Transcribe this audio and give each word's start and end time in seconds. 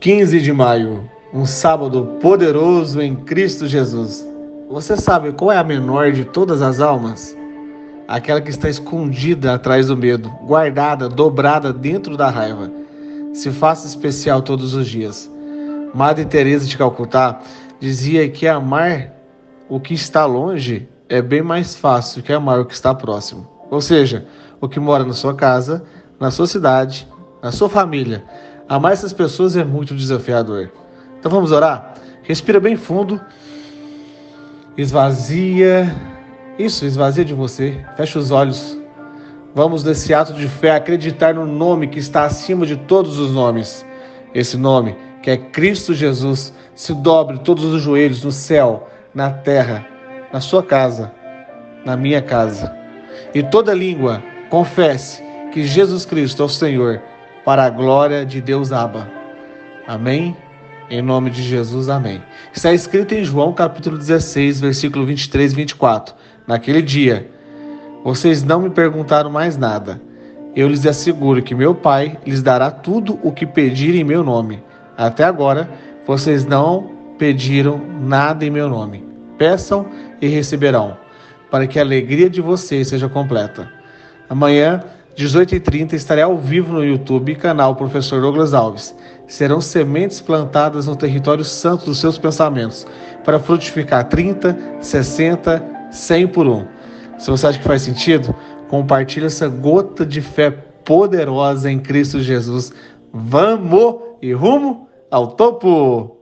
15 0.00 0.40
de 0.40 0.52
maio, 0.52 1.10
um 1.34 1.44
sábado 1.44 2.18
poderoso 2.20 3.02
em 3.02 3.16
Cristo 3.16 3.66
Jesus. 3.66 4.24
Você 4.70 4.96
sabe 4.96 5.32
qual 5.32 5.50
é 5.50 5.56
a 5.56 5.64
menor 5.64 6.12
de 6.12 6.24
todas 6.24 6.62
as 6.62 6.78
almas? 6.78 7.36
Aquela 8.06 8.40
que 8.40 8.50
está 8.50 8.68
escondida 8.68 9.54
atrás 9.54 9.88
do 9.88 9.96
medo, 9.96 10.30
guardada, 10.44 11.08
dobrada 11.08 11.72
dentro 11.72 12.16
da 12.16 12.30
raiva. 12.30 12.70
Se 13.32 13.50
faça 13.50 13.88
especial 13.88 14.40
todos 14.40 14.72
os 14.72 14.86
dias. 14.86 15.28
Madre 15.92 16.24
Teresa 16.24 16.64
de 16.64 16.78
Calcutá 16.78 17.40
dizia 17.80 18.28
que 18.28 18.46
amar 18.46 19.12
o 19.68 19.80
que 19.80 19.94
está 19.94 20.24
longe 20.26 20.88
é 21.08 21.20
bem 21.20 21.42
mais 21.42 21.74
fácil 21.74 22.22
que 22.22 22.32
amar 22.32 22.60
o 22.60 22.66
que 22.66 22.74
está 22.74 22.94
próximo. 22.94 23.48
Ou 23.68 23.80
seja, 23.80 24.24
o 24.60 24.68
que 24.68 24.78
mora 24.78 25.02
na 25.02 25.12
sua 25.12 25.34
casa, 25.34 25.82
na 26.20 26.30
sua 26.30 26.46
cidade, 26.46 27.08
na 27.42 27.50
sua 27.50 27.68
família. 27.68 28.22
Amar 28.68 28.92
essas 28.92 29.14
pessoas 29.14 29.56
é 29.56 29.64
muito 29.64 29.94
desafiador. 29.94 30.70
Então 31.18 31.30
vamos 31.30 31.52
orar? 31.52 31.94
Respira 32.22 32.60
bem 32.60 32.76
fundo. 32.76 33.18
Esvazia. 34.76 35.94
Isso, 36.58 36.84
esvazia 36.84 37.24
de 37.24 37.32
você. 37.32 37.82
Fecha 37.96 38.18
os 38.18 38.30
olhos. 38.30 38.76
Vamos 39.54 39.82
nesse 39.82 40.12
ato 40.12 40.34
de 40.34 40.46
fé 40.46 40.72
acreditar 40.72 41.34
no 41.34 41.46
nome 41.46 41.88
que 41.88 41.98
está 41.98 42.24
acima 42.24 42.66
de 42.66 42.76
todos 42.76 43.18
os 43.18 43.32
nomes. 43.32 43.86
Esse 44.34 44.58
nome, 44.58 44.94
que 45.22 45.30
é 45.30 45.38
Cristo 45.38 45.94
Jesus, 45.94 46.52
se 46.74 46.92
dobre 46.94 47.38
todos 47.38 47.64
os 47.64 47.80
joelhos 47.80 48.22
no 48.22 48.30
céu, 48.30 48.86
na 49.14 49.30
terra, 49.30 49.86
na 50.30 50.40
sua 50.40 50.62
casa, 50.62 51.10
na 51.86 51.96
minha 51.96 52.20
casa. 52.20 52.70
E 53.34 53.42
toda 53.42 53.72
língua 53.72 54.22
confesse 54.50 55.22
que 55.52 55.66
Jesus 55.66 56.04
Cristo 56.04 56.42
é 56.42 56.46
o 56.46 56.48
Senhor 56.50 57.02
para 57.48 57.64
a 57.64 57.70
glória 57.70 58.26
de 58.26 58.42
Deus 58.42 58.72
Abba. 58.72 59.08
Amém? 59.86 60.36
Em 60.90 61.00
nome 61.00 61.30
de 61.30 61.42
Jesus, 61.42 61.88
amém. 61.88 62.22
Está 62.52 62.74
escrito 62.74 63.14
em 63.14 63.24
João 63.24 63.54
capítulo 63.54 63.96
16, 63.96 64.60
versículo 64.60 65.06
23 65.06 65.52
e 65.52 65.56
24. 65.56 66.14
Naquele 66.46 66.82
dia, 66.82 67.26
vocês 68.04 68.42
não 68.42 68.60
me 68.60 68.68
perguntaram 68.68 69.30
mais 69.30 69.56
nada. 69.56 69.98
Eu 70.54 70.68
lhes 70.68 70.84
asseguro 70.84 71.42
que 71.42 71.54
meu 71.54 71.74
Pai 71.74 72.18
lhes 72.26 72.42
dará 72.42 72.70
tudo 72.70 73.18
o 73.22 73.32
que 73.32 73.46
pedirem 73.46 74.02
em 74.02 74.04
meu 74.04 74.22
nome. 74.22 74.62
Até 74.94 75.24
agora, 75.24 75.70
vocês 76.06 76.44
não 76.44 76.90
pediram 77.16 77.80
nada 78.02 78.44
em 78.44 78.50
meu 78.50 78.68
nome. 78.68 79.02
Peçam 79.38 79.86
e 80.20 80.28
receberão, 80.28 80.98
para 81.50 81.66
que 81.66 81.78
a 81.78 81.82
alegria 81.82 82.28
de 82.28 82.42
vocês 82.42 82.88
seja 82.88 83.08
completa. 83.08 83.72
Amanhã 84.28 84.84
18h30 85.18 85.94
estarei 85.94 86.22
ao 86.22 86.38
vivo 86.38 86.72
no 86.72 86.84
YouTube, 86.84 87.34
canal 87.34 87.74
Professor 87.74 88.20
Douglas 88.20 88.54
Alves. 88.54 88.94
Serão 89.26 89.60
sementes 89.60 90.20
plantadas 90.20 90.86
no 90.86 90.94
território 90.94 91.44
santo 91.44 91.86
dos 91.86 91.98
seus 91.98 92.16
pensamentos, 92.16 92.86
para 93.24 93.40
frutificar 93.40 94.08
30, 94.08 94.56
60, 94.80 95.90
100 95.90 96.28
por 96.28 96.46
um. 96.46 96.64
Se 97.18 97.32
você 97.32 97.48
acha 97.48 97.58
que 97.58 97.64
faz 97.64 97.82
sentido, 97.82 98.32
compartilhe 98.68 99.26
essa 99.26 99.48
gota 99.48 100.06
de 100.06 100.20
fé 100.20 100.52
poderosa 100.84 101.68
em 101.68 101.80
Cristo 101.80 102.20
Jesus. 102.20 102.72
Vamos 103.12 103.96
e 104.22 104.32
rumo 104.32 104.88
ao 105.10 105.26
topo! 105.26 106.16